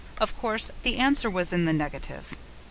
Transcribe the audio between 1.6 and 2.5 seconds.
the negative.